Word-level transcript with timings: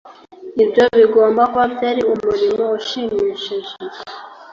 ibyo 0.63 0.83
bigomba 0.97 1.41
kuba 1.51 1.65
byari 1.75 2.01
umurimo 2.13 2.63
ushimishije 2.77 3.73